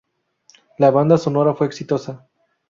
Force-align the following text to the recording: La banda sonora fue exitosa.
La 0.79 0.89
banda 0.89 1.15
sonora 1.19 1.53
fue 1.53 1.67
exitosa. 1.67 2.27